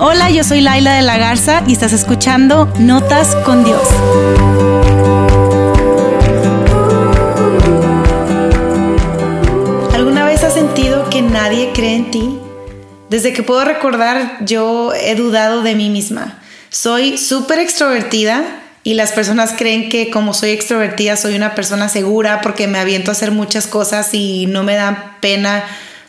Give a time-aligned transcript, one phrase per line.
[0.00, 3.82] Hola, yo soy Laila de la Garza y estás escuchando Notas con Dios.
[9.92, 12.38] ¿Alguna vez has sentido que nadie cree en ti?
[13.10, 16.38] Desde que puedo recordar, yo he dudado de mí misma.
[16.70, 18.44] Soy súper extrovertida
[18.84, 23.10] y las personas creen que como soy extrovertida soy una persona segura porque me aviento
[23.10, 25.64] a hacer muchas cosas y no me da pena,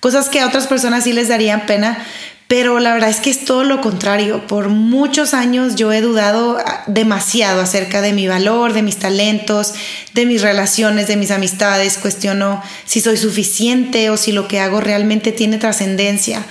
[0.00, 1.98] cosas que a otras personas sí les darían pena,
[2.46, 4.46] pero la verdad es que es todo lo contrario.
[4.46, 9.72] Por muchos años yo he dudado demasiado acerca de mi valor, de mis talentos,
[10.12, 11.96] de mis relaciones, de mis amistades.
[11.96, 16.44] Cuestiono si soy suficiente o si lo que hago realmente tiene trascendencia.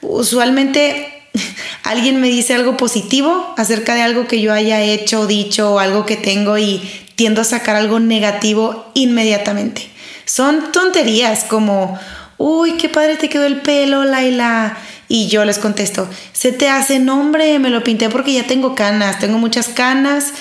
[0.00, 1.22] Usualmente
[1.84, 6.06] alguien me dice algo positivo acerca de algo que yo haya hecho dicho o algo
[6.06, 6.82] que tengo y
[7.14, 9.88] tiendo a sacar algo negativo inmediatamente.
[10.24, 11.98] Son tonterías como,
[12.36, 14.76] uy, qué padre te quedó el pelo, Laila
[15.08, 19.18] y yo les contesto, se te hace nombre, me lo pinté porque ya tengo canas,
[19.18, 20.32] tengo muchas canas.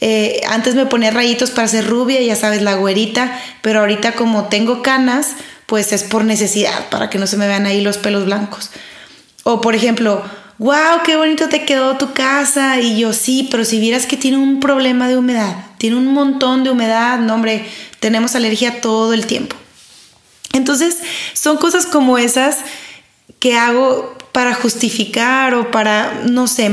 [0.00, 4.44] Eh, antes me ponía rayitos para ser rubia, ya sabes, la güerita, pero ahorita como
[4.44, 5.28] tengo canas,
[5.66, 8.70] pues es por necesidad, para que no se me vean ahí los pelos blancos.
[9.44, 10.22] O por ejemplo,
[10.58, 12.80] wow, qué bonito te quedó tu casa.
[12.80, 16.64] Y yo sí, pero si vieras que tiene un problema de humedad, tiene un montón
[16.64, 17.66] de humedad, no hombre,
[18.00, 19.56] tenemos alergia todo el tiempo.
[20.52, 20.98] Entonces,
[21.32, 22.58] son cosas como esas
[23.38, 26.70] que hago para justificar o para, no sé,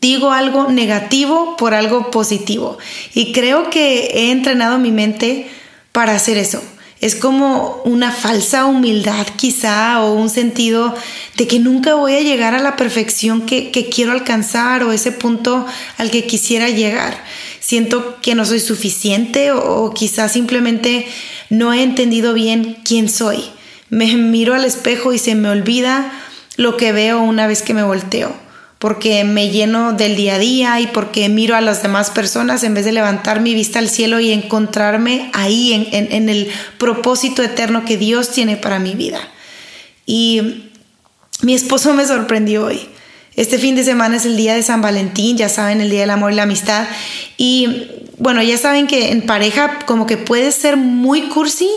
[0.00, 2.78] digo algo negativo por algo positivo.
[3.14, 5.48] Y creo que he entrenado mi mente
[5.92, 6.62] para hacer eso.
[7.00, 10.94] Es como una falsa humildad quizá o un sentido
[11.36, 15.66] de que nunca voy a llegar a la perfección que, quiero alcanzar o ese punto
[15.98, 17.22] al que quisiera llegar.
[17.60, 21.06] Siento que no soy suficiente o, o quizá simplemente
[21.50, 23.44] no he entendido bien quién soy
[23.90, 26.12] me miro al espejo y se me olvida
[26.56, 28.34] lo que veo una vez que me volteo,
[28.78, 32.74] porque me lleno del día a día y porque miro a las demás personas en
[32.74, 37.84] vez de levantar mi vista al cielo y encontrarme ahí en, en el propósito eterno
[37.84, 39.20] que Dios tiene para mi vida.
[40.06, 40.70] Y
[41.42, 42.88] mi esposo me sorprendió hoy.
[43.34, 46.10] Este fin de semana es el día de San Valentín, ya saben, el día del
[46.10, 46.88] amor y la amistad.
[47.36, 51.68] Y bueno, ya saben que en pareja como que puede ser muy cursi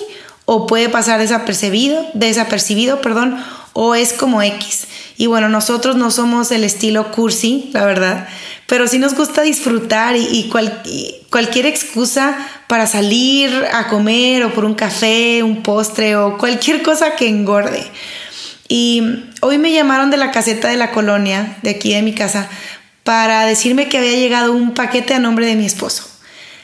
[0.51, 3.37] o puede pasar desapercibido, desapercibido, perdón,
[3.73, 4.87] o es como X.
[5.15, 8.27] Y bueno, nosotros no somos el estilo cursi, la verdad,
[8.65, 10.49] pero sí nos gusta disfrutar y,
[11.29, 17.15] cualquier excusa para salir a comer o por un café, un postre o cualquier cosa
[17.15, 17.85] que engorde.
[18.67, 19.03] Y
[19.41, 22.49] hoy me llamaron de la caseta de la colonia, de aquí de mi casa,
[23.03, 26.09] para decirme que había llegado un paquete a nombre de mi esposo.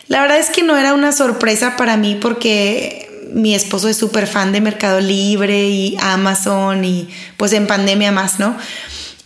[0.08, 4.28] La verdad es que no era una sorpresa para mí porque mi esposo es súper
[4.28, 8.56] fan de Mercado Libre y Amazon y pues en pandemia más, ¿no?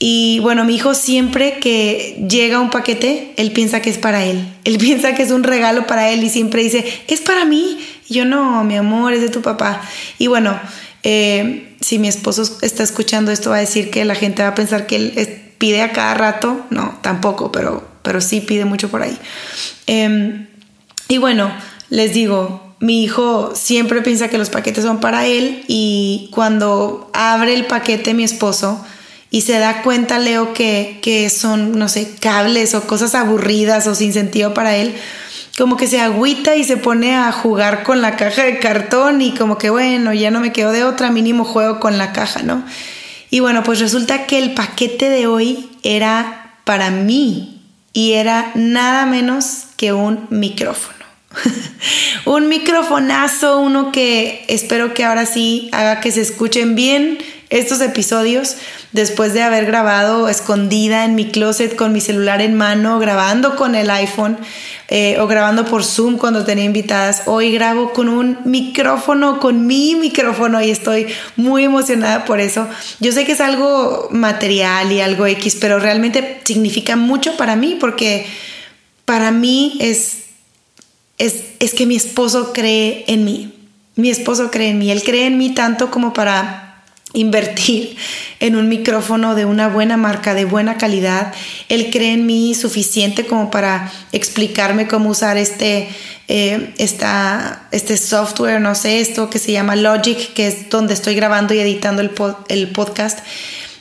[0.01, 4.47] Y bueno, mi hijo siempre que llega un paquete, él piensa que es para él.
[4.63, 7.77] Él piensa que es un regalo para él y siempre dice, es para mí.
[8.07, 9.81] Y yo no, mi amor, es de tu papá.
[10.17, 10.57] Y bueno,
[11.03, 14.55] eh, si mi esposo está escuchando esto, va a decir que la gente va a
[14.55, 16.65] pensar que él pide a cada rato.
[16.69, 19.17] No, tampoco, pero, pero sí pide mucho por ahí.
[19.85, 20.47] Em,
[21.09, 21.51] y bueno,
[21.89, 27.53] les digo, mi hijo siempre piensa que los paquetes son para él y cuando abre
[27.53, 28.83] el paquete mi esposo
[29.31, 33.95] y se da cuenta Leo que, que son, no sé, cables o cosas aburridas o
[33.95, 34.95] sin sentido para él,
[35.57, 39.33] como que se agüita y se pone a jugar con la caja de cartón y
[39.33, 42.63] como que bueno, ya no me quedo de otra, mínimo juego con la caja, ¿no?
[43.29, 47.61] Y bueno, pues resulta que el paquete de hoy era para mí
[47.93, 50.98] y era nada menos que un micrófono.
[52.25, 57.19] Un microfonazo, uno que espero que ahora sí haga que se escuchen bien
[57.49, 58.57] estos episodios
[58.91, 63.73] después de haber grabado escondida en mi closet con mi celular en mano, grabando con
[63.73, 64.37] el iPhone
[64.87, 67.23] eh, o grabando por Zoom cuando tenía invitadas.
[67.25, 72.67] Hoy grabo con un micrófono, con mi micrófono y estoy muy emocionada por eso.
[72.99, 77.77] Yo sé que es algo material y algo X, pero realmente significa mucho para mí
[77.79, 78.27] porque
[79.05, 80.28] para mí es
[81.19, 83.53] es, que mi esposo cree en mí.
[83.95, 84.89] Mi esposo cree en mí.
[84.89, 86.83] Él cree en mí tanto como para
[87.13, 87.97] invertir
[88.39, 91.33] en un micrófono de una buena marca, de buena calidad.
[91.67, 95.89] Él cree en mí suficiente como para explicarme cómo usar este,
[96.27, 101.53] eh, este software, no sé, esto que se llama Logic, que es donde estoy grabando
[101.53, 102.11] y editando el,
[102.47, 103.19] el podcast.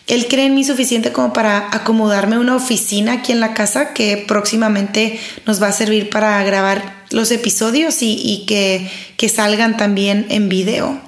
[0.08, 4.16] Él cree en mí suficiente como para acomodarme una oficina aquí en la casa que
[4.16, 10.99] próximamente nos va a servir para grabar los episodios y, que, salgan también en video.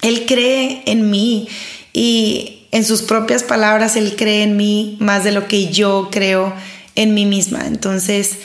[0.00, 1.46] Él cree en mí
[1.92, 6.54] y, en sus propias palabras, Él cree en mí más de lo que yo creo
[6.94, 7.66] en mí misma.
[7.66, 8.38] Entonces,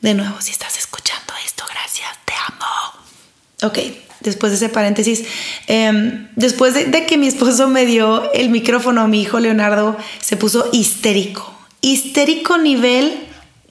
[0.00, 3.70] de nuevo, si estás escuchando esto, gracias, te amo.
[3.70, 5.24] Ok, después de ese paréntesis,
[5.66, 10.36] em, después de, de, que mi esposo me dio el micrófono mi hijo Leonardo, se
[10.36, 11.54] puso histérico.
[11.80, 13.28] Histérico nivel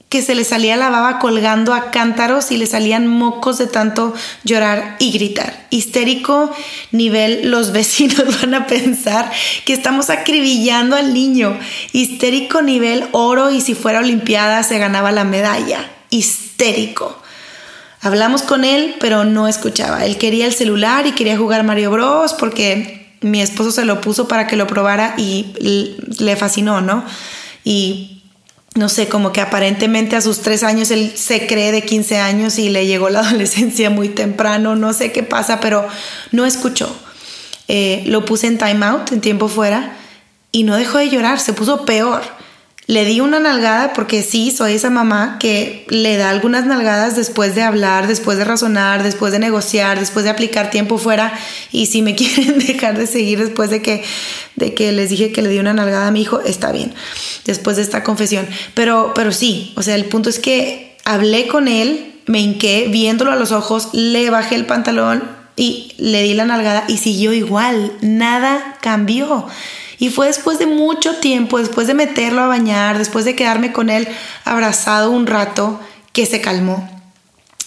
[0.08, 4.14] que se le salía la baba colgando a cántaros y le salían mocos de tanto
[4.42, 5.66] llorar y gritar.
[5.70, 6.50] Histérico
[6.92, 9.30] nivel, los vecinos van a pensar
[9.64, 11.58] que estamos acribillando al niño.
[11.92, 15.90] Histérico nivel, oro y si fuera olimpiada se ganaba la medalla.
[16.10, 17.22] Histérico.
[18.00, 20.04] Hablamos con él, pero no escuchaba.
[20.04, 24.28] Él quería el celular y quería jugar Mario Bros porque mi esposo se lo puso
[24.28, 25.52] para que lo probara y
[26.18, 27.04] le fascinó, ¿no?
[27.64, 28.22] Y
[28.74, 32.58] no sé, como que aparentemente a sus tres años él se cree de 15 años
[32.58, 35.86] y le llegó la adolescencia muy temprano, no sé qué pasa, pero
[36.30, 36.94] no escuchó.
[37.66, 39.96] Eh, lo puse en timeout, en tiempo fuera,
[40.52, 42.22] y no dejó de llorar, se puso peor.
[42.88, 47.54] Le di una nalgada porque sí, soy esa mamá que le da algunas nalgadas después
[47.54, 51.38] de hablar, después de razonar, después de negociar, después de aplicar tiempo fuera.
[51.70, 54.02] Y si me quieren dejar de seguir después de que,
[54.56, 56.94] de que les dije que le di una nalgada a mi hijo, está bien,
[57.44, 58.48] después de esta confesión.
[58.72, 63.32] Pero, pero sí, o sea, el punto es que hablé con él, me hinqué, viéndolo
[63.32, 65.24] a los ojos, le bajé el pantalón
[65.56, 69.46] y le di la nalgada y siguió igual, nada cambió.
[69.98, 73.90] Y fue después de mucho tiempo, después de meterlo a bañar, después de quedarme con
[73.90, 74.08] él
[74.44, 75.80] abrazado un rato,
[76.12, 76.88] que se calmó.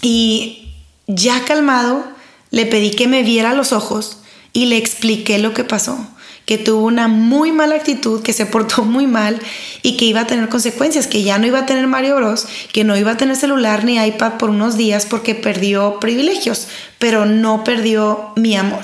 [0.01, 0.73] Y
[1.07, 2.03] ya calmado,
[2.49, 4.17] le pedí que me viera los ojos
[4.53, 5.97] y le expliqué lo que pasó,
[6.45, 9.39] que tuvo una muy mala actitud, que se portó muy mal
[9.81, 12.83] y que iba a tener consecuencias, que ya no iba a tener Mario Bros, que
[12.83, 16.67] no iba a tener celular ni iPad por unos días porque perdió privilegios,
[16.99, 18.83] pero no perdió mi amor.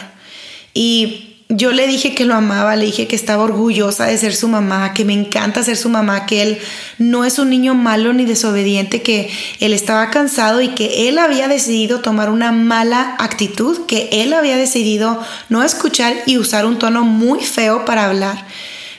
[0.73, 4.49] Y yo le dije que lo amaba, le dije que estaba orgullosa de ser su
[4.49, 6.57] mamá, que me encanta ser su mamá, que él
[6.97, 9.29] no es un niño malo ni desobediente, que
[9.61, 14.57] él estaba cansado y que él había decidido tomar una mala actitud, que él había
[14.57, 18.45] decidido no escuchar y usar un tono muy feo para hablar,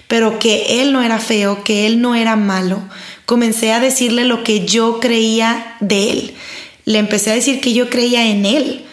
[0.06, 2.80] pero que él no era feo, que él no era malo.
[3.26, 6.34] Comencé a decirle lo que yo creía de él.
[6.86, 8.87] Le empecé a decir que yo creía en él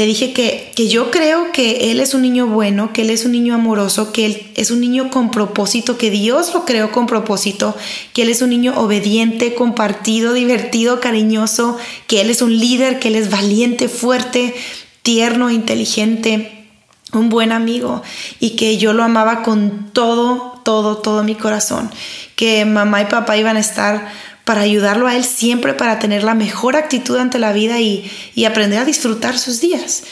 [0.00, 3.26] le dije que, que yo creo que él es un niño bueno, que él es
[3.26, 7.04] un niño amoroso, que él es un niño con propósito, que Dios lo creó con
[7.06, 7.76] propósito,
[8.14, 11.76] que él es un niño obediente, compartido, divertido, cariñoso,
[12.06, 14.54] que él es un líder, que él es valiente, fuerte,
[15.02, 16.66] tierno, inteligente,
[17.12, 18.00] un buen amigo
[18.38, 21.90] y que yo lo amaba con todo, todo, todo mi corazón,
[22.36, 24.10] que mamá y papá iban a estar
[24.44, 28.10] para ayudarlo a él siempre para tener la mejor actitud ante la vida y,
[28.44, 30.04] aprender a disfrutar sus días.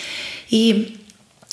[0.48, 0.98] Y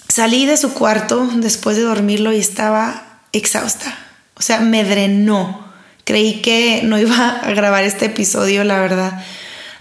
[0.07, 3.97] salí de su cuarto después de dormirlo y estaba exhausta.
[4.35, 5.65] O sea, me drenó.
[6.03, 9.25] Creí que no iba a grabar este episodio, la verdad,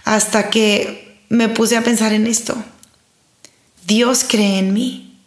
[0.03, 2.55] hasta que me puse a pensar en esto.
[3.85, 5.19] Dios cree en mí.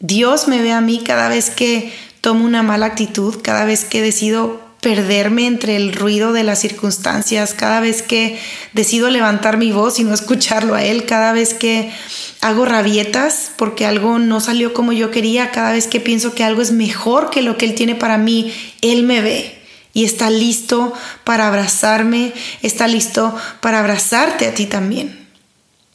[0.00, 4.02] Dios me ve a mí cada vez que tomo una mala actitud, cada vez que
[4.02, 8.40] decido perderme entre el ruido de las circunstancias, cada vez que
[8.72, 11.92] decido levantar mi voz y no escucharlo a él, cada vez que
[12.40, 16.62] hago rabietas porque algo no salió como yo quería, cada vez que pienso que algo
[16.62, 19.58] es mejor que lo que él tiene para mí, él me ve
[19.92, 20.94] y está listo
[21.24, 22.32] para abrazarme,
[22.62, 25.28] está listo para abrazarte a ti también.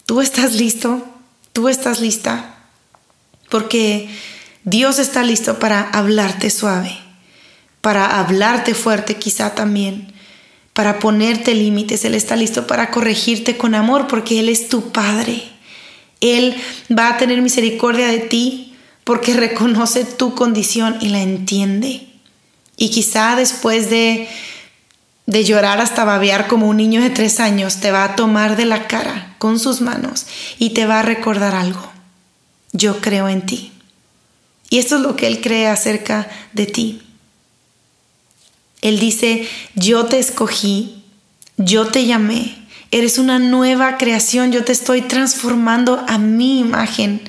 [0.05, 1.03] Tú estás listo,
[1.53, 2.55] tú estás lista,
[3.49, 4.09] porque
[4.63, 7.04] Dios está listo para hablarte suave
[7.85, 10.11] para hablarte fuerte quizá también,
[10.73, 12.03] para ponerte límites.
[12.03, 15.43] Él está listo para corregirte con amor porque Él es tu Padre.
[16.19, 16.55] Él
[16.91, 22.07] va a tener misericordia de ti porque reconoce tu condición y la entiende.
[22.75, 24.29] Y quizá después de,
[25.27, 28.65] de llorar hasta babear como un niño de tres años, te va a tomar de
[28.65, 30.25] la cara con sus manos
[30.57, 31.87] y te va a recordar algo.
[32.71, 33.71] Yo creo en ti.
[34.71, 37.04] Y esto es lo que Él cree acerca de ti.
[38.85, 41.03] Él dice, yo te escogí,
[41.57, 42.55] yo te llamé,
[42.91, 47.19] eres una nueva creación, yo te estoy transformando a mi imagen.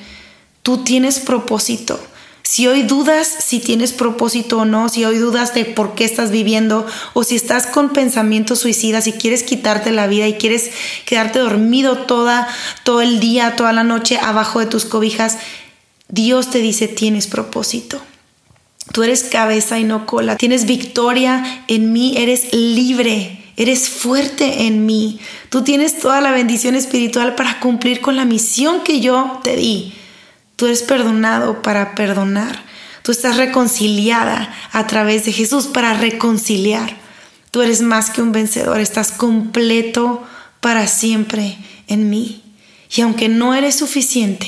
[0.61, 1.99] Tú tienes propósito.
[2.43, 6.29] Si hoy dudas si tienes propósito o no, si hoy dudas de por qué estás
[6.29, 10.69] viviendo o si estás con pensamientos suicidas y quieres quitarte la vida y quieres
[11.05, 12.47] quedarte dormido toda
[12.83, 15.39] todo el día, toda la noche abajo de tus cobijas,
[16.07, 17.99] Dios te dice, tienes propósito.
[18.91, 20.37] Tú eres cabeza y no cola.
[20.37, 22.15] Tienes victoria en mí.
[22.17, 23.43] Eres libre.
[23.57, 25.19] Eres fuerte en mí.
[25.49, 29.93] Tú tienes toda la bendición espiritual para cumplir con la misión que yo te di.
[30.55, 32.63] Tú eres perdonado para perdonar.
[33.01, 36.97] Tú estás reconciliada a través de Jesús para reconciliar.
[37.51, 40.23] Tú eres más que un vencedor, estás completo
[40.59, 42.43] para siempre en mí.
[42.95, 44.47] Y aunque no eres suficiente,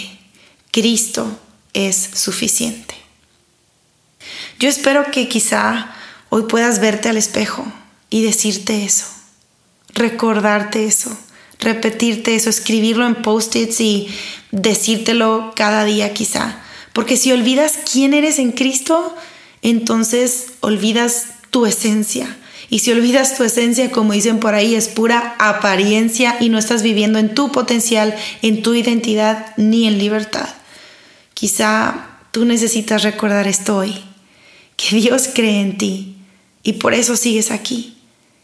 [0.72, 1.40] Cristo
[1.74, 2.89] es suficiente.
[4.60, 5.96] Yo espero que quizá
[6.28, 7.66] hoy puedas verte al espejo
[8.10, 9.06] y decirte eso,
[9.94, 11.18] recordarte eso,
[11.60, 14.10] repetirte eso, escribirlo en post-its y
[14.52, 16.60] decírtelo cada día quizá.
[16.92, 19.16] Porque si olvidas quién eres en Cristo,
[19.62, 22.38] entonces olvidas tu esencia.
[22.70, 26.84] Y si olvidas tu esencia, como dicen por ahí, es pura apariencia y no estás
[26.84, 30.50] viviendo en tu potencial, en tu identidad ni en libertad.
[31.34, 34.04] Quizá tú necesitas recordar esto hoy,
[34.80, 36.16] que Dios cree en ti
[36.64, 37.98] y por eso sigues aquí.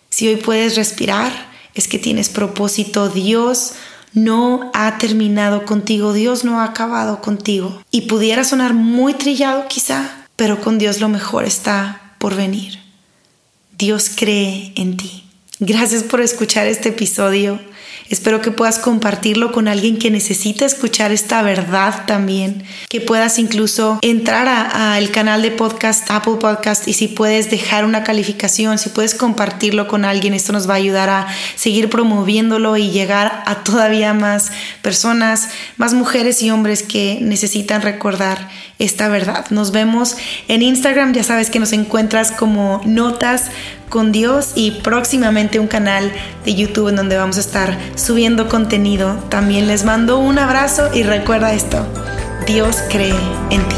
[0.09, 1.31] Si hoy puedes respirar,
[1.75, 3.07] es que tienes propósito.
[3.07, 3.73] Dios
[4.13, 7.81] no ha terminado contigo, Dios no ha acabado contigo.
[7.89, 12.79] Y pudiera sonar muy trillado quizá, pero con Dios lo mejor está por venir.
[13.77, 15.23] Dios cree en ti.
[15.59, 17.59] Gracias por escuchar este episodio.
[18.09, 23.97] Espero que puedas compartirlo con alguien que necesita escuchar esta verdad también, que puedas incluso
[24.03, 29.15] entrar al canal de podcast, Apple Podcast, y si puedes dejar una calificación, si puedes
[29.15, 34.13] compartirlo con alguien, esto nos va a ayudar a seguir promoviéndolo y llegar a todavía
[34.13, 34.51] más
[34.83, 39.45] personas, más mujeres y hombres que necesitan recordar esta verdad.
[39.49, 43.49] Nos vemos en Instagram, ya sabes que nos encuentras como notas
[43.89, 46.11] con Dios y próximamente un canal
[46.43, 49.15] de YouTube en donde vamos a estar subiendo contenido.
[49.29, 51.85] También les mando un abrazo y recuerda esto,
[52.45, 53.15] Dios cree
[53.49, 53.75] en ti.